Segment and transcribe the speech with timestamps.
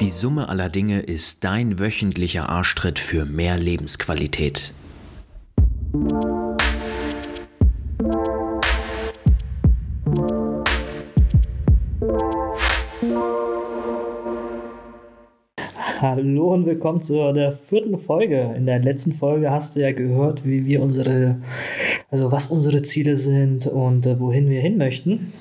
[0.00, 4.72] Die Summe aller Dinge ist dein wöchentlicher Arschtritt für mehr Lebensqualität.
[16.66, 18.52] Willkommen zu der vierten Folge.
[18.56, 21.36] In der letzten Folge hast du ja gehört, wie wir unsere,
[22.10, 25.32] also was unsere Ziele sind und äh, wohin wir hin möchten.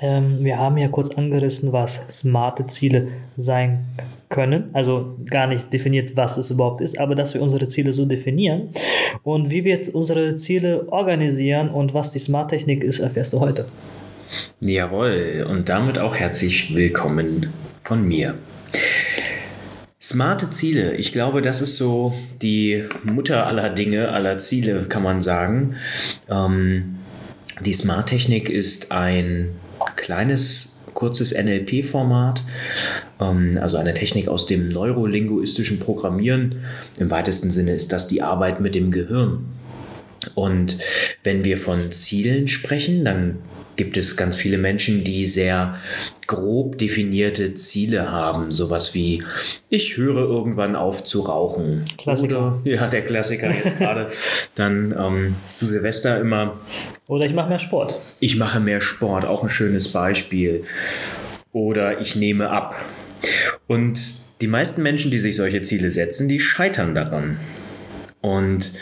[0.00, 3.08] Ähm, wir haben ja kurz angerissen, was smarte Ziele
[3.38, 3.86] sein
[4.28, 4.68] können.
[4.74, 8.68] Also gar nicht definiert, was es überhaupt ist, aber dass wir unsere Ziele so definieren.
[9.22, 13.66] Und wie wir jetzt unsere Ziele organisieren und was die Smart-Technik ist, erfährst du heute.
[14.60, 17.50] Jawohl, und damit auch herzlich willkommen
[17.82, 18.34] von mir.
[20.06, 25.20] Smarte Ziele, ich glaube, das ist so die Mutter aller Dinge, aller Ziele, kann man
[25.20, 25.74] sagen.
[26.30, 26.94] Ähm,
[27.64, 29.48] die Smart-Technik ist ein
[29.96, 32.44] kleines, kurzes NLP-Format,
[33.20, 36.60] ähm, also eine Technik aus dem neurolinguistischen Programmieren.
[37.00, 39.46] Im weitesten Sinne ist das die Arbeit mit dem Gehirn.
[40.34, 40.78] Und
[41.22, 43.38] wenn wir von Zielen sprechen, dann
[43.76, 45.78] gibt es ganz viele Menschen, die sehr
[46.26, 48.50] grob definierte Ziele haben.
[48.52, 49.22] Sowas wie,
[49.68, 51.84] ich höre irgendwann auf zu rauchen.
[51.98, 52.60] Klassiker.
[52.62, 54.08] Oder, ja, der Klassiker jetzt gerade.
[54.54, 56.58] Dann ähm, zu Silvester immer.
[57.06, 57.98] Oder ich mache mehr Sport.
[58.20, 60.64] Ich mache mehr Sport, auch ein schönes Beispiel.
[61.52, 62.74] Oder ich nehme ab.
[63.66, 64.00] Und
[64.40, 67.38] die meisten Menschen, die sich solche Ziele setzen, die scheitern daran.
[68.20, 68.72] Und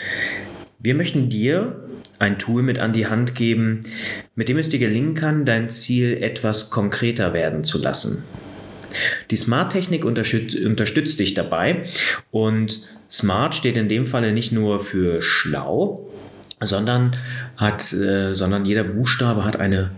[0.85, 1.83] wir möchten dir
[2.19, 3.81] ein Tool mit an die Hand geben,
[4.35, 8.23] mit dem es dir gelingen kann, dein Ziel etwas konkreter werden zu lassen.
[9.29, 11.85] Die Smart-Technik unterstützt, unterstützt dich dabei
[12.31, 16.09] und Smart steht in dem Falle nicht nur für schlau,
[16.61, 17.17] sondern,
[17.57, 19.91] hat, äh, sondern jeder Buchstabe hat eine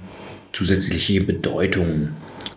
[0.53, 2.09] zusätzliche Bedeutung.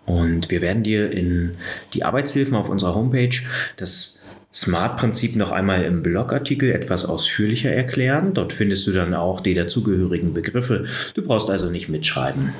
[0.05, 1.51] Und wir werden dir in
[1.93, 3.37] die Arbeitshilfen auf unserer Homepage
[3.77, 4.20] das
[4.53, 8.33] Smart-Prinzip noch einmal im Blogartikel etwas ausführlicher erklären.
[8.33, 10.85] Dort findest du dann auch die dazugehörigen Begriffe.
[11.13, 12.53] Du brauchst also nicht mitschreiben.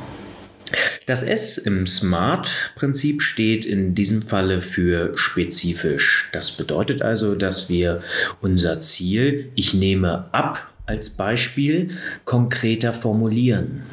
[1.05, 6.29] Das S im Smart-Prinzip steht in diesem Falle für spezifisch.
[6.31, 8.01] Das bedeutet also, dass wir
[8.39, 11.89] unser Ziel, ich nehme ab als Beispiel,
[12.23, 13.83] konkreter formulieren.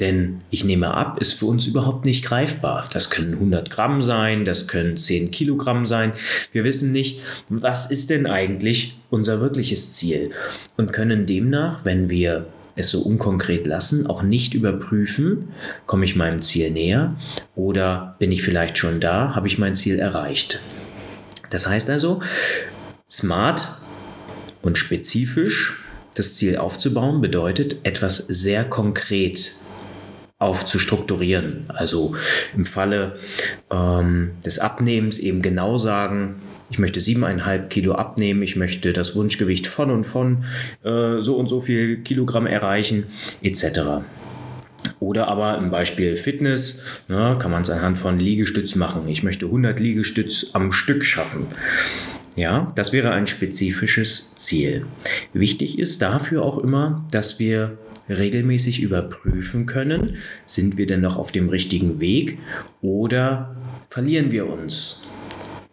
[0.00, 2.88] Denn ich nehme ab, ist für uns überhaupt nicht greifbar.
[2.92, 6.12] Das können 100 Gramm sein, das können 10 Kilogramm sein.
[6.50, 10.30] Wir wissen nicht, was ist denn eigentlich unser wirkliches Ziel
[10.76, 12.46] und können demnach, wenn wir
[12.76, 15.48] es so unkonkret lassen, auch nicht überprüfen,
[15.86, 17.14] komme ich meinem Ziel näher
[17.54, 20.60] oder bin ich vielleicht schon da, habe ich mein Ziel erreicht.
[21.50, 22.20] Das heißt also,
[23.08, 23.78] smart
[24.60, 25.80] und spezifisch
[26.14, 29.54] das Ziel aufzubauen bedeutet etwas sehr konkret
[30.38, 31.64] aufzustrukturieren.
[31.68, 32.14] Also
[32.56, 33.18] im Falle
[33.70, 36.36] ähm, des Abnehmens eben genau sagen,
[36.70, 40.44] ich möchte siebeneinhalb Kilo abnehmen, ich möchte das Wunschgewicht von und von
[40.82, 43.04] äh, so und so viel Kilogramm erreichen,
[43.42, 44.02] etc.
[45.00, 49.08] Oder aber im Beispiel Fitness ne, kann man es anhand von Liegestütz machen.
[49.08, 51.46] Ich möchte 100 Liegestütz am Stück schaffen.
[52.36, 54.86] Ja, das wäre ein spezifisches Ziel.
[55.32, 57.78] Wichtig ist dafür auch immer, dass wir
[58.08, 62.38] regelmäßig überprüfen können, sind wir denn noch auf dem richtigen Weg
[62.82, 63.56] oder
[63.88, 65.02] verlieren wir uns?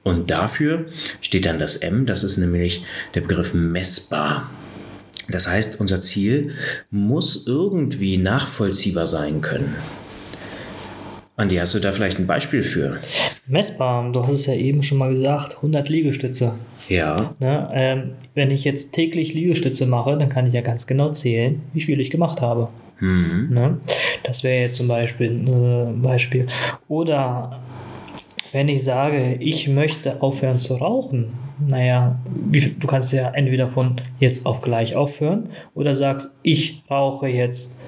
[0.03, 0.85] Und dafür
[1.19, 2.83] steht dann das M, das ist nämlich
[3.13, 4.50] der Begriff messbar.
[5.29, 6.51] Das heißt, unser Ziel
[6.89, 9.75] muss irgendwie nachvollziehbar sein können.
[11.41, 13.00] Andi, hast du da vielleicht ein Beispiel für?
[13.47, 16.53] Messbar, du hast es ja eben schon mal gesagt, 100 Liegestütze.
[16.88, 17.34] Ja.
[17.40, 21.63] Ne, ähm, wenn ich jetzt täglich Liegestütze mache, dann kann ich ja ganz genau zählen,
[21.74, 22.68] wie viel ich gemacht habe.
[23.00, 23.47] Mhm.
[23.50, 23.78] Ne?
[24.22, 26.46] Das wäre jetzt zum Beispiel ein äh, Beispiel.
[26.88, 27.59] Oder
[28.51, 31.34] wenn ich sage, ich möchte aufhören zu rauchen,
[31.68, 37.28] naja, wie, du kannst ja entweder von jetzt auf gleich aufhören oder sagst, ich rauche
[37.28, 37.80] jetzt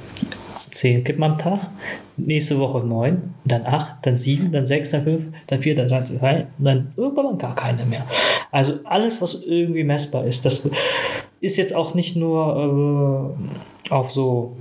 [0.73, 1.69] 10 Kippen am Tag,
[2.17, 5.99] nächste Woche 9, dann 8, dann 7, dann 6, dann 5, dann 4, dann 3,
[5.99, 8.05] dann, dann irgendwann gar keine mehr.
[8.51, 10.67] Also alles, was irgendwie messbar ist, das
[11.41, 13.35] ist jetzt auch nicht nur
[13.89, 14.55] äh, auf so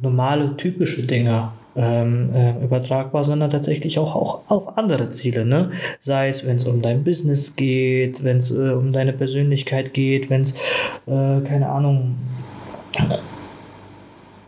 [0.00, 5.44] normale, typische Dinge ähm, äh, übertragbar, sondern tatsächlich auch, auch auf andere Ziele.
[5.44, 5.70] Ne?
[6.00, 10.30] Sei es, wenn es um dein Business geht, wenn es äh, um deine Persönlichkeit geht,
[10.30, 10.54] wenn es,
[11.06, 12.16] äh, keine Ahnung,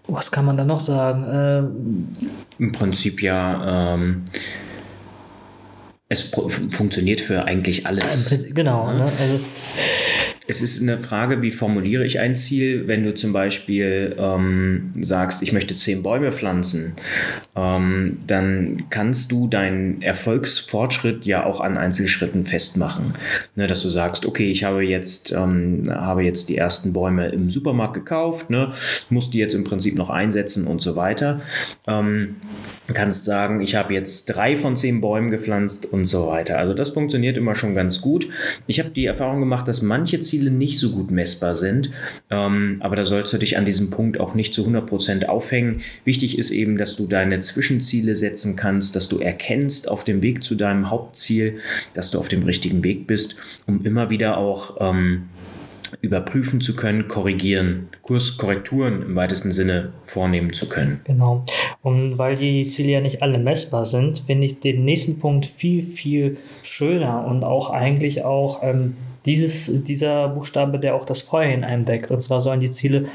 [0.06, 1.26] was kann man da noch sagen?
[1.30, 2.08] Ähm,
[2.58, 4.24] Im Prinzip ja, ähm,
[6.08, 6.30] es
[6.70, 8.46] funktioniert für eigentlich alles.
[8.52, 9.10] Genau, ne?
[9.18, 9.40] also
[10.46, 15.42] es ist eine Frage, wie formuliere ich ein Ziel, wenn du zum Beispiel ähm, sagst,
[15.42, 16.94] ich möchte zehn Bäume pflanzen,
[17.54, 23.14] ähm, dann kannst du deinen Erfolgsfortschritt ja auch an Einzelschritten festmachen.
[23.54, 27.50] Ne, dass du sagst, okay, ich habe jetzt, ähm, habe jetzt die ersten Bäume im
[27.50, 28.72] Supermarkt gekauft, ne,
[29.10, 31.40] muss die jetzt im Prinzip noch einsetzen und so weiter.
[31.86, 32.36] Ähm,
[32.92, 36.58] kannst sagen, ich habe jetzt drei von zehn Bäumen gepflanzt und so weiter.
[36.58, 38.28] Also das funktioniert immer schon ganz gut.
[38.66, 41.90] Ich habe die Erfahrung gemacht, dass manche Ziele nicht so gut messbar sind,
[42.30, 45.82] ähm, aber da sollst du dich an diesem Punkt auch nicht zu 100 Prozent aufhängen.
[46.04, 50.42] Wichtig ist eben, dass du deine Zwischenziele setzen kannst, dass du erkennst auf dem Weg
[50.42, 51.58] zu deinem Hauptziel,
[51.94, 53.36] dass du auf dem richtigen Weg bist,
[53.66, 55.24] um immer wieder auch ähm,
[56.00, 61.00] überprüfen zu können, korrigieren, Kurskorrekturen im weitesten Sinne vornehmen zu können.
[61.04, 61.44] Genau.
[61.82, 65.82] Und weil die Ziele ja nicht alle messbar sind, finde ich den nächsten Punkt viel,
[65.82, 68.96] viel schöner und auch eigentlich auch ähm,
[69.26, 72.10] dieses, dieser Buchstabe, der auch das Feuer in einem weckt.
[72.10, 73.06] Und zwar sollen die Ziele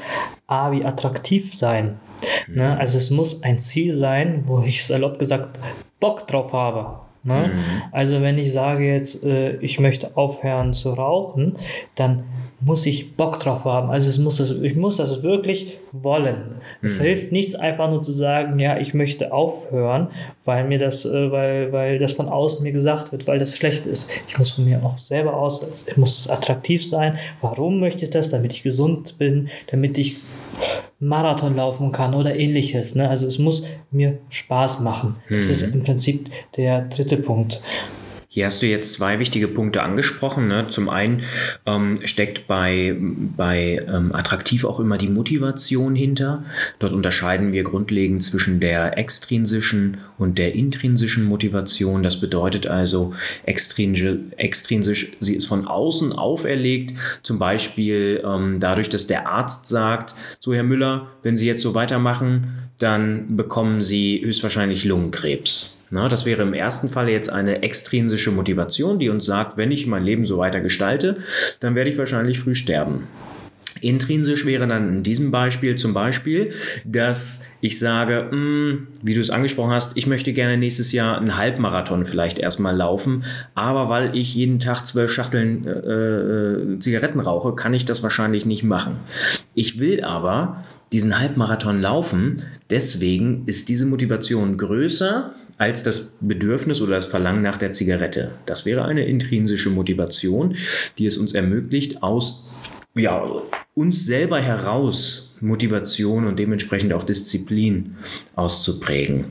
[0.46, 1.98] A wie attraktiv sein.
[2.46, 2.54] Mhm.
[2.56, 2.78] Ne?
[2.78, 5.58] Also es muss ein Ziel sein, wo ich salopp gesagt
[6.00, 7.00] Bock drauf habe.
[7.24, 7.52] Ne?
[7.54, 7.82] Mhm.
[7.92, 11.56] Also wenn ich sage jetzt, äh, ich möchte aufhören zu rauchen,
[11.94, 12.24] dann
[12.60, 13.90] muss ich Bock drauf haben.
[13.90, 16.56] Also es muss das, ich muss das wirklich wollen.
[16.82, 17.02] Es mhm.
[17.02, 20.08] hilft nichts einfach nur zu sagen, ja, ich möchte aufhören,
[20.44, 23.86] weil mir das, äh, weil, weil das von außen mir gesagt wird, weil das schlecht
[23.86, 24.10] ist.
[24.26, 27.18] Ich muss von mir auch selber aus, es muss attraktiv sein.
[27.40, 28.30] Warum möchte ich das?
[28.30, 30.16] Damit ich gesund bin, damit ich
[30.98, 32.96] Marathon laufen kann oder ähnliches.
[32.96, 33.08] Ne?
[33.08, 33.62] Also es muss
[33.92, 35.16] mir Spaß machen.
[35.30, 35.52] Das mhm.
[35.52, 37.60] ist im Prinzip der dritte Punkt.
[38.38, 40.46] Hier hast du jetzt zwei wichtige Punkte angesprochen.
[40.46, 40.68] Ne?
[40.68, 41.24] Zum einen
[41.66, 46.44] ähm, steckt bei, bei ähm, attraktiv auch immer die Motivation hinter.
[46.78, 52.04] Dort unterscheiden wir grundlegend zwischen der extrinsischen und der intrinsischen Motivation.
[52.04, 53.12] Das bedeutet also
[53.44, 56.94] extrinsisch, sie ist von außen auferlegt.
[57.24, 61.74] Zum Beispiel ähm, dadurch, dass der Arzt sagt, so Herr Müller, wenn Sie jetzt so
[61.74, 65.77] weitermachen, dann bekommen Sie höchstwahrscheinlich Lungenkrebs.
[65.90, 69.86] Na, das wäre im ersten Fall jetzt eine extrinsische Motivation, die uns sagt, wenn ich
[69.86, 71.18] mein Leben so weiter gestalte,
[71.60, 73.06] dann werde ich wahrscheinlich früh sterben.
[73.82, 76.52] Intrinsisch wäre dann in diesem Beispiel zum Beispiel,
[76.84, 81.18] dass ich sage, mh, hm, wie du es angesprochen hast, ich möchte gerne nächstes Jahr
[81.18, 87.20] einen Halbmarathon vielleicht erstmal laufen, aber weil ich jeden Tag zwölf Schachteln äh, äh, Zigaretten
[87.20, 88.96] rauche, kann ich das wahrscheinlich nicht machen.
[89.54, 92.42] Ich will aber diesen Halbmarathon laufen.
[92.70, 98.32] Deswegen ist diese Motivation größer als das Bedürfnis oder das Verlangen nach der Zigarette.
[98.46, 100.54] Das wäre eine intrinsische Motivation,
[100.98, 102.50] die es uns ermöglicht, aus
[102.94, 103.22] ja,
[103.78, 107.96] uns selber heraus Motivation und dementsprechend auch Disziplin
[108.34, 109.26] auszuprägen.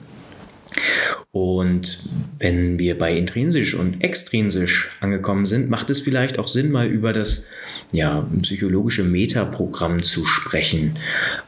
[1.31, 2.09] Und
[2.39, 7.13] wenn wir bei intrinsisch und extrinsisch angekommen sind, macht es vielleicht auch Sinn, mal über
[7.13, 7.47] das
[7.91, 10.97] ja, psychologische Metaprogramm zu sprechen.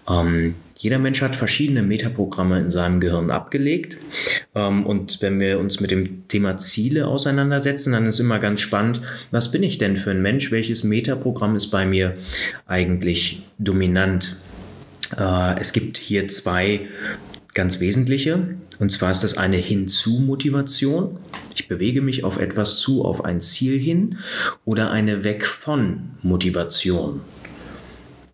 [0.10, 3.98] Ähm, jeder Mensch hat verschiedene Metaprogramme in seinem Gehirn abgelegt.
[4.56, 9.02] Ähm, und wenn wir uns mit dem Thema Ziele auseinandersetzen, dann ist immer ganz spannend,
[9.30, 10.54] was bin ich denn für ein Mensch?
[10.54, 12.16] Welches Metaprogramm ist bei mir
[12.66, 14.38] eigentlich dominant?
[15.18, 16.88] Äh, es gibt hier zwei
[17.54, 18.56] ganz wesentliche.
[18.80, 21.18] Und zwar ist das eine Hinzu-Motivation.
[21.54, 24.20] Ich bewege mich auf etwas zu, auf ein Ziel hin.
[24.64, 27.20] Oder eine Weg von Motivation.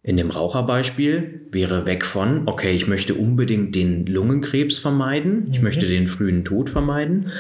[0.06, 5.64] In dem Raucherbeispiel wäre weg von, okay, ich möchte unbedingt den Lungenkrebs vermeiden, ich mhm.
[5.64, 7.32] möchte den frühen Tod vermeiden.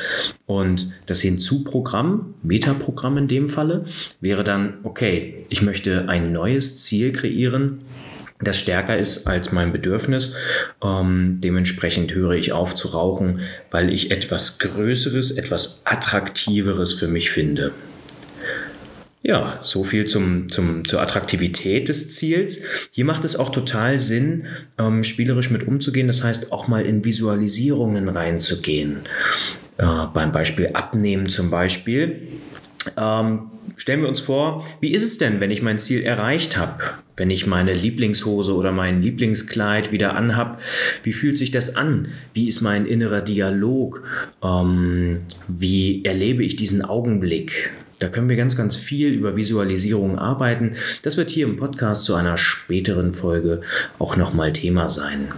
[0.47, 3.85] Und das Hinzu-Programm, Metaprogramm in dem Falle,
[4.19, 7.81] wäre dann, okay, ich möchte ein neues Ziel kreieren,
[8.41, 10.33] das stärker ist als mein Bedürfnis.
[10.83, 17.29] Ähm, dementsprechend höre ich auf zu rauchen, weil ich etwas Größeres, etwas Attraktiveres für mich
[17.29, 17.73] finde.
[19.27, 22.61] Ja, so viel zum, zum, zur Attraktivität des Ziels.
[22.91, 24.45] Hier macht es auch total Sinn,
[24.77, 26.05] ähm, spielerisch mit umzugehen.
[26.05, 28.97] Das heißt, auch mal in Visualisierungen reinzugehen.
[29.79, 32.21] Äh, beim Beispiel Abnehmen zum Beispiel.
[32.95, 36.83] Ähm, stellen wir uns vor, wie ist es denn, wenn ich mein Ziel erreicht habe?
[37.17, 40.61] Wenn ich meine Lieblingshose oder mein Lieblingskleid wieder anhab,
[41.01, 42.09] wie fühlt sich das an?
[42.35, 44.03] Wie ist mein innerer Dialog?
[44.43, 47.71] Ähm, wie erlebe ich diesen Augenblick?
[47.99, 50.73] Da können wir ganz, ganz viel über Visualisierung arbeiten.
[51.01, 53.61] Das wird hier im Podcast zu einer späteren Folge
[53.99, 55.31] auch nochmal Thema sein.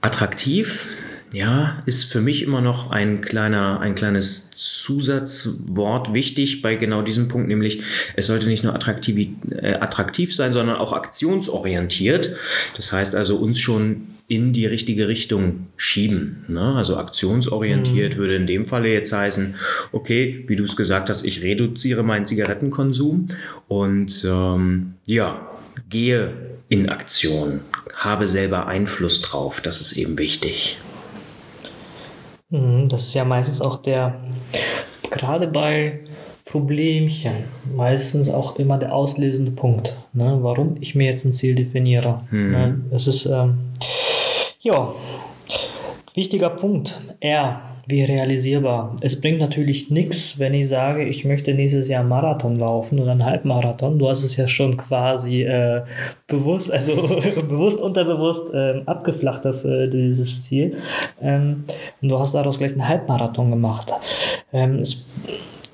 [0.00, 0.88] Attraktiv
[1.32, 7.28] ja, ist für mich immer noch ein kleiner, ein kleines Zusatzwort wichtig bei genau diesem
[7.28, 7.82] Punkt, nämlich
[8.16, 12.34] es sollte nicht nur attraktiv, äh, attraktiv sein, sondern auch aktionsorientiert.
[12.76, 16.44] Das heißt also uns schon in die richtige Richtung schieben.
[16.46, 16.76] Ne?
[16.76, 18.18] Also aktionsorientiert mhm.
[18.18, 19.56] würde in dem Falle jetzt heißen,
[19.90, 23.26] okay, wie du es gesagt hast, ich reduziere meinen Zigarettenkonsum
[23.66, 25.50] und ähm, ja,
[25.88, 26.32] gehe
[26.68, 27.60] in Aktion,
[27.96, 29.60] habe selber Einfluss drauf.
[29.60, 30.78] Das ist eben wichtig.
[32.50, 34.20] Mhm, das ist ja meistens auch der,
[35.10, 35.98] gerade bei
[36.44, 37.44] Problemchen,
[37.76, 42.22] meistens auch immer der auslösende Punkt, ne, warum ich mir jetzt ein Ziel definiere.
[42.30, 42.50] Mhm.
[42.50, 43.58] Ne, das ist, ähm,
[44.60, 44.92] ja,
[46.14, 47.00] wichtiger Punkt.
[47.20, 48.94] R, wie realisierbar.
[49.00, 53.24] Es bringt natürlich nichts, wenn ich sage, ich möchte nächstes Jahr Marathon laufen oder einen
[53.24, 53.98] Halbmarathon.
[53.98, 55.82] Du hast es ja schon quasi äh,
[56.26, 56.94] bewusst, also
[57.48, 60.76] bewusst, unterbewusst äh, abgeflacht, das, äh, dieses Ziel.
[61.20, 61.64] Ähm,
[62.00, 63.92] und du hast daraus gleich einen Halbmarathon gemacht.
[64.52, 65.06] Ähm, es,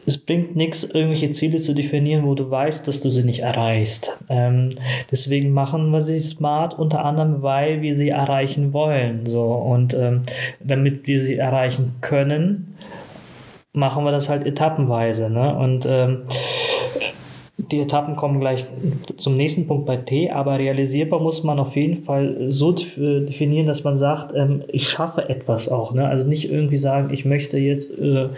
[0.06, 4.16] es bringt nichts, irgendwelche Ziele zu definieren, wo du weißt, dass du sie nicht erreichst.
[4.28, 4.70] Ähm,
[5.10, 9.26] deswegen machen wir sie smart, unter anderem, weil wir sie erreichen wollen.
[9.26, 9.42] So.
[9.42, 10.22] Und ähm,
[10.60, 12.76] damit wir sie erreichen können,
[13.72, 15.28] machen wir das halt etappenweise.
[15.28, 15.56] Ne?
[15.58, 16.22] Und ähm,
[17.72, 18.66] die Etappen kommen gleich
[19.16, 23.82] zum nächsten Punkt bei T, aber realisierbar muss man auf jeden Fall so definieren, dass
[23.82, 25.92] man sagt, ähm, ich schaffe etwas auch.
[25.92, 26.06] Ne?
[26.06, 28.28] Also nicht irgendwie sagen, ich möchte jetzt äh,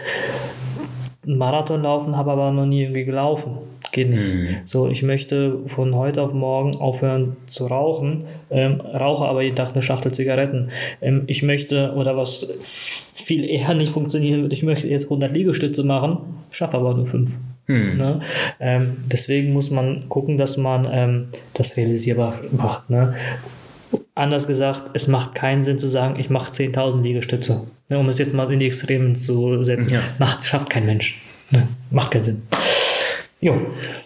[1.29, 3.59] einen Marathon laufen, habe aber noch nie irgendwie gelaufen.
[3.91, 4.33] Geht nicht.
[4.33, 4.47] Mhm.
[4.65, 9.73] So, ich möchte von heute auf morgen aufhören zu rauchen, ähm, rauche aber jeden Tag
[9.73, 10.69] eine Schachtel Zigaretten.
[11.01, 15.83] Ähm, ich möchte, oder was viel eher nicht funktionieren wird, ich möchte jetzt 100 Liegestütze
[15.83, 16.17] machen,
[16.51, 17.31] schaffe aber nur 5.
[17.67, 17.97] Mhm.
[17.97, 18.21] Ne?
[18.59, 22.89] Ähm, deswegen muss man gucken, dass man ähm, das realisierbar macht.
[22.89, 23.13] Ne?
[24.19, 27.67] Anders gesagt, es macht keinen Sinn zu sagen, ich mache 10.000 Liegestütze.
[27.87, 29.91] Ne, um es jetzt mal in die Extremen zu setzen.
[29.91, 30.01] Ja.
[30.17, 31.21] Macht, schafft kein Mensch.
[31.51, 32.41] Ne, macht keinen Sinn.
[33.39, 33.55] Jo.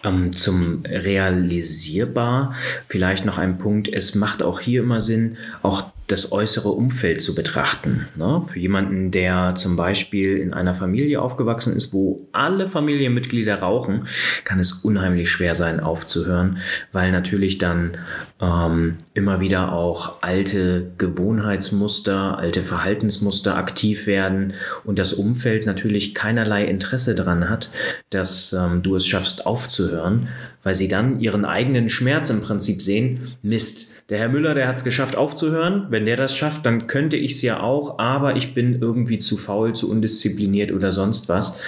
[0.04, 2.54] Ähm, zum realisierbar
[2.86, 3.88] vielleicht noch ein Punkt.
[3.88, 8.06] Es macht auch hier immer Sinn, auch das äußere Umfeld zu betrachten.
[8.16, 8.42] Ne?
[8.46, 14.06] Für jemanden, der zum Beispiel in einer Familie aufgewachsen ist, wo alle Familienmitglieder rauchen,
[14.44, 16.58] kann es unheimlich schwer sein, aufzuhören,
[16.92, 17.96] weil natürlich dann
[18.40, 24.52] ähm, immer wieder auch alte Gewohnheitsmuster, alte Verhaltensmuster aktiv werden
[24.84, 27.70] und das Umfeld natürlich keinerlei Interesse daran hat,
[28.10, 30.28] dass ähm, du es schaffst aufzuhören,
[30.64, 33.20] weil sie dann ihren eigenen Schmerz im Prinzip sehen.
[33.42, 35.86] Mist, der Herr Müller, der hat es geschafft aufzuhören.
[35.90, 39.36] Wenn der das schafft, dann könnte ich es ja auch, aber ich bin irgendwie zu
[39.36, 41.60] faul, zu undiszipliniert oder sonst was.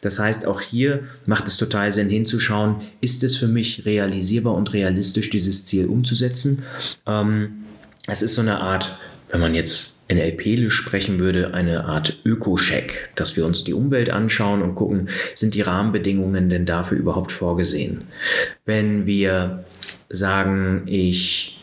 [0.00, 4.72] Das heißt, auch hier macht es total Sinn hinzuschauen, ist es für mich realisierbar und
[4.72, 6.62] realistisch, dieses Ziel umzusetzen.
[7.06, 7.64] Ähm,
[8.06, 8.98] es ist so eine Art,
[9.30, 14.62] wenn man jetzt NLP sprechen würde, eine Art Öko-Check, dass wir uns die Umwelt anschauen
[14.62, 18.02] und gucken, sind die Rahmenbedingungen denn dafür überhaupt vorgesehen?
[18.64, 19.64] Wenn wir
[20.08, 21.58] sagen, ich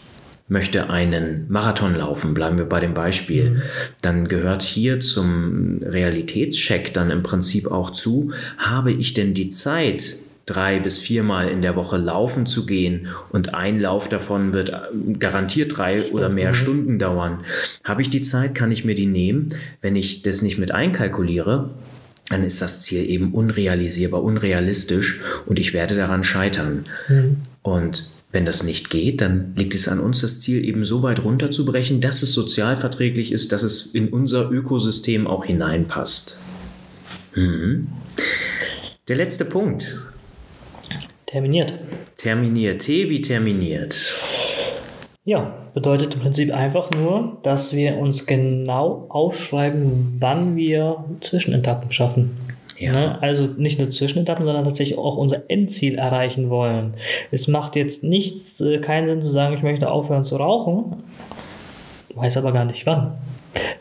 [0.50, 3.62] möchte einen Marathon laufen, bleiben wir bei dem Beispiel, mhm.
[4.02, 10.18] dann gehört hier zum Realitätscheck dann im Prinzip auch zu, habe ich denn die Zeit,
[10.50, 15.14] drei bis viermal in der Woche laufen zu gehen und ein Lauf davon wird äh,
[15.18, 16.56] garantiert drei oder mehr mhm.
[16.56, 17.40] Stunden dauern.
[17.84, 19.48] Habe ich die Zeit, kann ich mir die nehmen.
[19.82, 21.70] Wenn ich das nicht mit einkalkuliere,
[22.30, 26.86] dann ist das Ziel eben unrealisierbar, unrealistisch und ich werde daran scheitern.
[27.08, 27.38] Mhm.
[27.62, 31.24] Und wenn das nicht geht, dann liegt es an uns, das Ziel eben so weit
[31.24, 36.40] runterzubrechen, dass es sozialverträglich ist, dass es in unser Ökosystem auch hineinpasst.
[37.36, 37.88] Mhm.
[39.08, 39.98] Der letzte Punkt.
[41.30, 41.76] Terminiert.
[42.18, 42.82] Terminiert.
[42.82, 44.16] T wie terminiert.
[45.26, 52.36] Ja, bedeutet im Prinzip einfach nur, dass wir uns genau aufschreiben, wann wir Zwischenetappen schaffen.
[52.80, 52.94] Ja.
[52.94, 53.22] Ne?
[53.22, 56.96] Also nicht nur Zwischenetappen, sondern tatsächlich auch unser Endziel erreichen wollen.
[57.30, 61.04] Es macht jetzt nichts, äh, keinen Sinn zu sagen, ich möchte aufhören zu rauchen,
[62.16, 63.20] weiß aber gar nicht wann.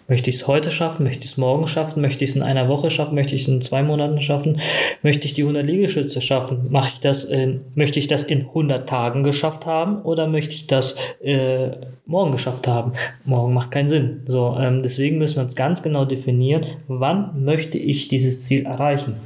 [0.09, 1.05] Möchte ich es heute schaffen?
[1.05, 2.01] Möchte ich es morgen schaffen?
[2.01, 3.15] Möchte ich es in einer Woche schaffen?
[3.15, 4.61] Möchte ich es in zwei Monaten schaffen?
[5.03, 6.69] Möchte ich die 100 Liegestütze schaffen?
[6.71, 10.67] Mache ich das in, möchte ich das in 100 Tagen geschafft haben oder möchte ich
[10.67, 11.73] das äh,
[12.07, 12.93] morgen geschafft haben?
[13.27, 14.23] Morgen macht keinen Sinn.
[14.27, 19.17] So, ähm, deswegen müssen wir uns ganz genau definieren, wann möchte ich dieses Ziel erreichen.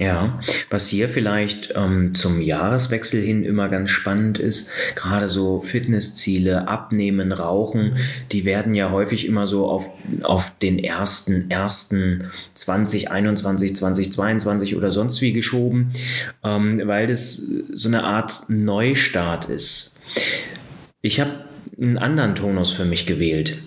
[0.00, 0.40] Ja,
[0.70, 7.32] was hier vielleicht ähm, zum Jahreswechsel hin immer ganz spannend ist, gerade so Fitnessziele, Abnehmen,
[7.32, 7.96] Rauchen,
[8.32, 9.90] die werden ja häufig immer so auf,
[10.22, 15.92] auf den ersten, ersten 2021, 2022 oder sonst wie geschoben,
[16.42, 17.34] ähm, weil das
[17.70, 20.00] so eine Art Neustart ist.
[21.02, 21.44] Ich habe
[21.78, 23.58] einen anderen Tonus für mich gewählt.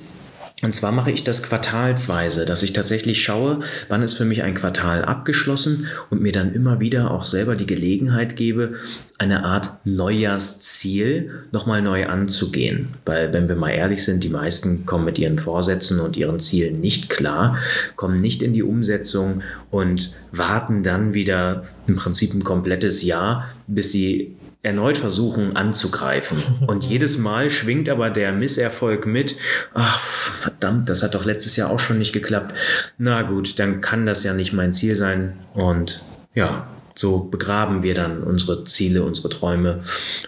[0.61, 4.53] Und zwar mache ich das quartalsweise, dass ich tatsächlich schaue, wann ist für mich ein
[4.53, 8.73] Quartal abgeschlossen und mir dann immer wieder auch selber die Gelegenheit gebe,
[9.17, 12.89] eine Art Neujahrsziel nochmal neu anzugehen.
[13.05, 16.79] Weil, wenn wir mal ehrlich sind, die meisten kommen mit ihren Vorsätzen und ihren Zielen
[16.79, 17.57] nicht klar,
[17.97, 23.91] kommen nicht in die Umsetzung und warten dann wieder im Prinzip ein komplettes Jahr, bis
[23.91, 26.41] sie erneut versuchen anzugreifen.
[26.67, 29.35] Und jedes Mal schwingt aber der Misserfolg mit,
[29.73, 32.55] ach verdammt, das hat doch letztes Jahr auch schon nicht geklappt.
[32.97, 35.33] Na gut, dann kann das ja nicht mein Ziel sein.
[35.53, 36.03] Und
[36.33, 39.81] ja, so begraben wir dann unsere Ziele, unsere Träume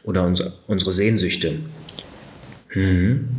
[0.03, 1.55] oder unsere, unsere Sehnsüchte.
[2.73, 3.29] Mhm.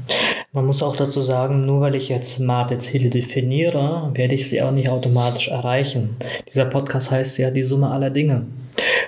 [0.52, 4.62] Man muss auch dazu sagen, nur weil ich jetzt smarte Ziele definiere, werde ich sie
[4.62, 6.16] auch nicht automatisch erreichen.
[6.48, 8.46] Dieser Podcast heißt ja die Summe aller Dinge.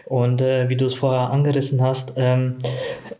[0.09, 2.57] Und äh, wie du es vorher angerissen hast, ähm,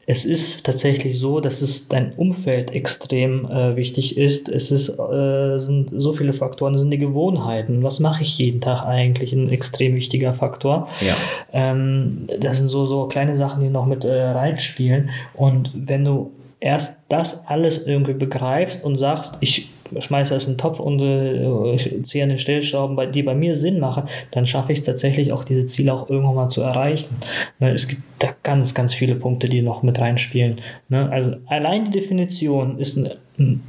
[0.07, 4.49] es ist tatsächlich so, dass es dein Umfeld extrem äh, wichtig ist.
[4.49, 7.83] Es ist, äh, sind so viele Faktoren, das sind die Gewohnheiten.
[7.83, 9.35] Was mache ich jeden Tag eigentlich?
[9.35, 10.89] Ein extrem wichtiger Faktor.
[11.03, 11.15] Ja.
[11.53, 15.11] Ähm, das sind so, so kleine Sachen, die noch mit äh, reinspielen.
[15.35, 19.69] Und wenn du erst das alles irgendwie begreifst und sagst, ich
[19.99, 24.09] schmeiße es in Topf und äh, ziehe an den Stellschrauben, die bei mir Sinn machen,
[24.31, 27.17] dann schaffe ich es tatsächlich auch, diese Ziele auch irgendwann mal zu erreichen.
[27.59, 30.61] Ne, es gibt da ganz, ganz viele Punkte, die noch mit reinspielen.
[30.89, 31.09] Ne?
[31.11, 33.63] Also allein die Definition ist ein, ein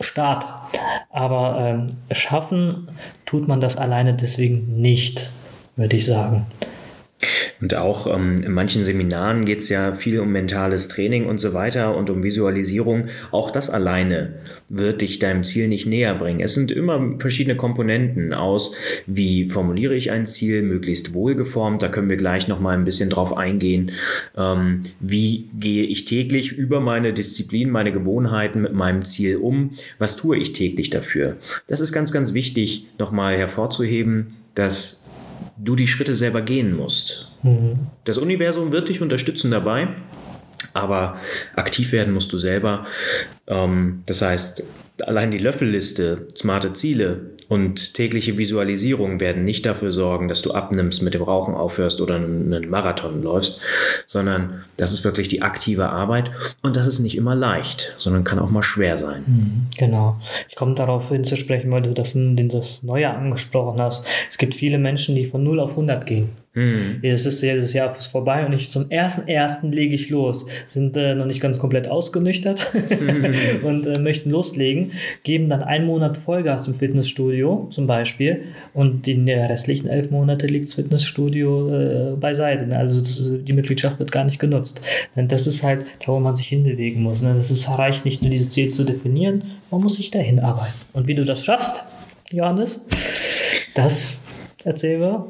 [0.00, 0.46] Start,
[1.10, 2.88] aber ähm, schaffen
[3.24, 5.30] tut man das alleine deswegen nicht,
[5.76, 6.46] würde ich sagen.
[7.60, 11.54] Und auch ähm, in manchen Seminaren geht es ja viel um mentales Training und so
[11.54, 13.06] weiter und um Visualisierung.
[13.30, 14.34] Auch das alleine
[14.68, 16.40] wird dich deinem Ziel nicht näher bringen.
[16.40, 18.74] Es sind immer verschiedene Komponenten aus,
[19.06, 21.82] wie formuliere ich ein Ziel, möglichst wohlgeformt.
[21.82, 23.92] Da können wir gleich nochmal ein bisschen drauf eingehen.
[24.36, 29.70] Ähm, wie gehe ich täglich über meine Disziplin, meine Gewohnheiten mit meinem Ziel um?
[29.98, 31.36] Was tue ich täglich dafür?
[31.68, 35.01] Das ist ganz, ganz wichtig, nochmal hervorzuheben, dass
[35.56, 37.32] du die Schritte selber gehen musst.
[37.42, 37.88] Mhm.
[38.04, 39.88] Das Universum wird dich unterstützen dabei,
[40.72, 41.16] aber
[41.54, 42.86] aktiv werden musst du selber.
[43.46, 44.64] Ähm, das heißt,
[45.00, 51.02] allein die Löffelliste, smarte Ziele und tägliche Visualisierung werden nicht dafür sorgen, dass du abnimmst,
[51.02, 53.60] mit dem Rauchen aufhörst oder einen Marathon läufst,
[54.06, 56.30] sondern das ist wirklich die aktive Arbeit
[56.62, 59.24] und das ist nicht immer leicht, sondern kann auch mal schwer sein.
[59.26, 60.20] Mhm, genau.
[60.48, 64.04] Ich komme darauf hinzusprechen, weil du das, das Neue angesprochen hast.
[64.30, 66.41] Es gibt viele Menschen, die von 0 auf 100 gehen.
[66.54, 67.00] Mhm.
[67.02, 70.44] Es ist jedes Jahr vorbei und ich zum ersten ersten lege ich los.
[70.66, 73.34] Sind äh, noch nicht ganz komplett ausgenüchtert mhm.
[73.62, 78.42] und äh, möchten loslegen, geben dann einen Monat Vollgas im Fitnessstudio zum Beispiel
[78.74, 82.66] und die restlichen elf Monate liegt das Fitnessstudio äh, beiseite.
[82.66, 82.76] Ne?
[82.76, 84.82] Also ist, die Mitgliedschaft wird gar nicht genutzt.
[85.14, 87.22] Und das ist halt da, wo man sich hinbewegen muss.
[87.22, 87.34] Ne?
[87.34, 90.72] Das ist, reicht nicht nur dieses Ziel zu definieren, man muss sich dahin arbeiten.
[90.92, 91.82] Und wie du das schaffst,
[92.30, 92.84] Johannes,
[93.74, 94.22] das
[94.64, 95.26] erzählen wir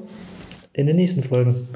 [0.72, 1.68] in den nächsten Folgen.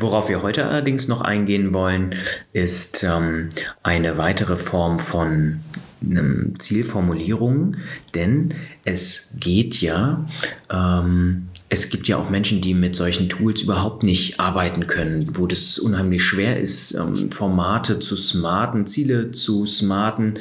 [0.00, 2.14] Worauf wir heute allerdings noch eingehen wollen,
[2.52, 3.48] ist ähm,
[3.82, 5.60] eine weitere Form von
[6.02, 7.76] ähm, Zielformulierung,
[8.14, 8.54] denn
[8.84, 10.26] es geht ja
[10.70, 15.46] ähm, es gibt ja auch Menschen, die mit solchen Tools überhaupt nicht arbeiten können, wo
[15.46, 20.34] das unheimlich schwer ist, ähm, Formate zu smarten, Ziele zu smarten.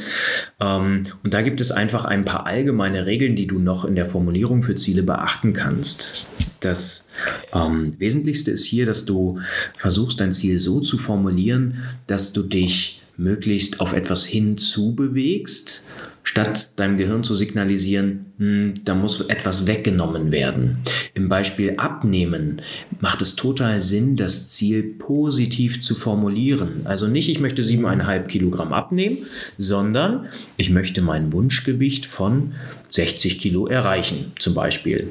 [0.60, 4.06] Ähm, und da gibt es einfach ein paar allgemeine Regeln, die du noch in der
[4.06, 6.28] Formulierung für Ziele beachten kannst.
[6.60, 7.12] Das
[7.54, 9.40] ähm, Wesentlichste ist hier, dass du
[9.78, 15.86] versuchst, dein Ziel so zu formulieren, dass du dich möglichst auf etwas hinzubewegst
[16.24, 20.78] statt deinem Gehirn zu signalisieren, hm, da muss etwas weggenommen werden.
[21.14, 22.62] Im Beispiel Abnehmen
[23.00, 26.82] macht es total Sinn, das Ziel positiv zu formulieren.
[26.86, 29.18] Also nicht, ich möchte 7,5 Kilogramm abnehmen,
[29.58, 32.54] sondern ich möchte mein Wunschgewicht von
[32.90, 35.08] 60 Kilo erreichen, zum Beispiel.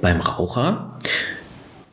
[0.00, 0.98] Beim Raucher,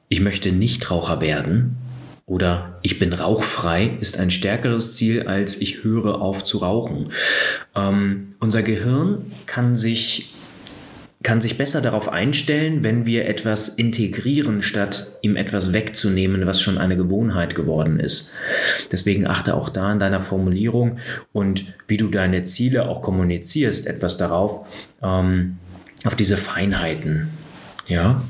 [0.09, 1.77] ich möchte Nichtraucher werden,
[2.25, 7.09] oder ich bin rauchfrei ist ein stärkeres Ziel als ich höre auf zu rauchen.
[7.75, 10.33] Ähm, unser Gehirn kann sich
[11.23, 16.77] kann sich besser darauf einstellen, wenn wir etwas integrieren, statt ihm etwas wegzunehmen, was schon
[16.77, 18.33] eine Gewohnheit geworden ist.
[18.91, 20.97] Deswegen achte auch da in deiner Formulierung
[21.31, 24.67] und wie du deine Ziele auch kommunizierst, etwas darauf,
[25.01, 25.57] ähm,
[26.03, 27.29] auf diese Feinheiten.
[27.87, 28.21] Ja.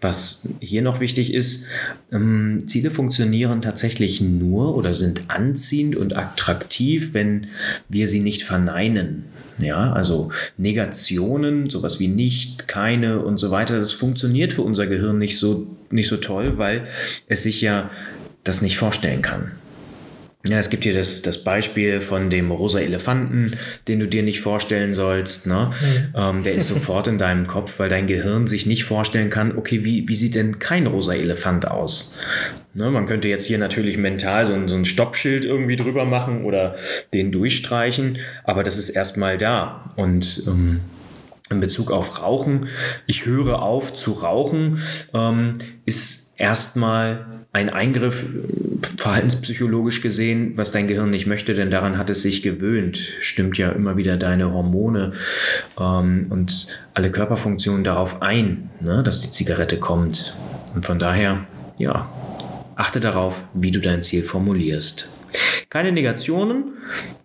[0.00, 1.66] Was hier noch wichtig ist,
[2.12, 7.48] ähm, Ziele funktionieren tatsächlich nur oder sind anziehend und attraktiv, wenn
[7.88, 9.24] wir sie nicht verneinen.
[9.58, 15.18] Ja, also Negationen, sowas wie nicht, keine und so weiter, das funktioniert für unser Gehirn
[15.18, 16.86] nicht so, nicht so toll, weil
[17.26, 17.90] es sich ja
[18.44, 19.52] das nicht vorstellen kann.
[20.48, 23.52] Ja, es gibt hier das, das Beispiel von dem rosa Elefanten,
[23.86, 25.46] den du dir nicht vorstellen sollst.
[25.46, 25.70] Ne?
[25.80, 26.14] Mhm.
[26.16, 29.84] Ähm, der ist sofort in deinem Kopf, weil dein Gehirn sich nicht vorstellen kann, okay,
[29.84, 32.16] wie, wie sieht denn kein rosa Elefant aus?
[32.74, 36.44] Ne, man könnte jetzt hier natürlich mental so ein, so ein Stoppschild irgendwie drüber machen
[36.44, 36.76] oder
[37.12, 39.92] den durchstreichen, aber das ist erstmal da.
[39.96, 40.80] Und ähm,
[41.50, 42.68] in Bezug auf Rauchen,
[43.06, 44.82] ich höre auf zu rauchen,
[45.14, 48.24] ähm, ist erstmal ein Eingriff,
[48.96, 53.14] verhaltenspsychologisch gesehen, was dein Gehirn nicht möchte, denn daran hat es sich gewöhnt.
[53.20, 55.12] Stimmt ja immer wieder deine Hormone
[55.78, 60.36] ähm, und alle Körperfunktionen darauf ein, ne, dass die Zigarette kommt.
[60.74, 61.46] Und von daher,
[61.78, 62.10] ja,
[62.76, 65.10] achte darauf, wie du dein Ziel formulierst.
[65.68, 66.72] Keine Negationen,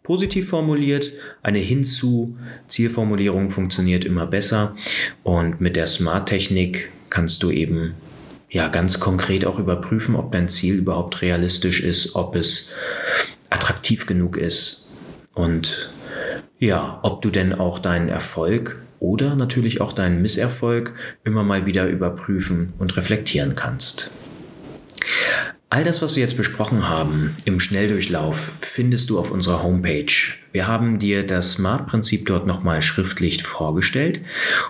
[0.02, 4.76] positiv formuliert, eine Hinzu-Zielformulierung funktioniert immer besser
[5.24, 7.94] und mit der Smart-Technik kannst du eben
[8.54, 12.72] ja ganz konkret auch überprüfen, ob dein Ziel überhaupt realistisch ist, ob es
[13.50, 14.92] attraktiv genug ist
[15.34, 15.92] und
[16.60, 21.88] ja, ob du denn auch deinen Erfolg oder natürlich auch deinen Misserfolg immer mal wieder
[21.88, 24.12] überprüfen und reflektieren kannst.
[25.74, 30.14] All das, was wir jetzt besprochen haben im Schnelldurchlauf, findest du auf unserer Homepage.
[30.52, 34.22] Wir haben dir das Smart-Prinzip dort nochmal schriftlich vorgestellt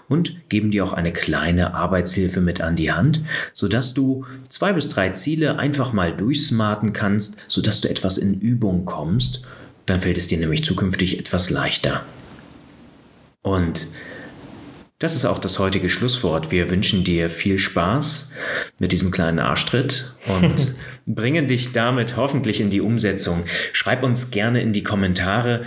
[0.07, 4.87] und geben dir auch eine kleine Arbeitshilfe mit an die Hand, sodass du zwei bis
[4.87, 9.43] drei Ziele einfach mal durchsmarten kannst, sodass du etwas in Übung kommst.
[9.85, 12.05] Dann fällt es dir nämlich zukünftig etwas leichter.
[13.41, 13.87] Und
[15.03, 16.49] das ist auch das heutige Schlusswort.
[16.49, 18.31] Wir wünschen dir viel Spaß
[18.79, 23.43] mit diesem kleinen Arschtritt und bringen dich damit hoffentlich in die Umsetzung.
[23.73, 25.63] Schreib uns gerne in die Kommentare,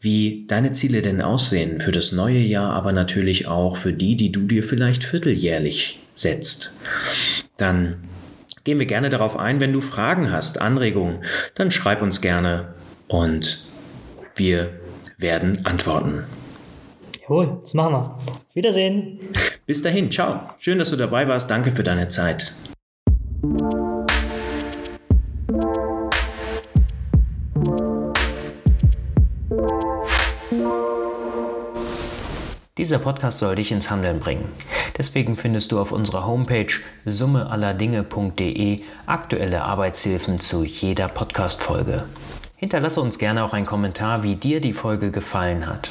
[0.00, 4.30] wie deine Ziele denn aussehen für das neue Jahr, aber natürlich auch für die, die
[4.30, 6.78] du dir vielleicht vierteljährlich setzt.
[7.56, 7.96] Dann
[8.62, 9.60] gehen wir gerne darauf ein.
[9.60, 11.24] Wenn du Fragen hast, Anregungen,
[11.56, 12.68] dann schreib uns gerne
[13.08, 13.66] und
[14.36, 14.70] wir
[15.18, 16.22] werden antworten.
[17.22, 18.35] Jawohl, das machen wir.
[18.56, 19.20] Wiedersehen.
[19.66, 20.48] Bis dahin, ciao.
[20.58, 21.50] Schön, dass du dabei warst.
[21.50, 22.54] Danke für deine Zeit.
[32.78, 34.46] Dieser Podcast soll dich ins Handeln bringen.
[34.96, 36.72] Deswegen findest du auf unserer Homepage
[37.04, 42.04] summeallerdinge.de aktuelle Arbeitshilfen zu jeder Podcast-Folge.
[42.56, 45.90] Hinterlasse uns gerne auch einen Kommentar, wie dir die Folge gefallen hat.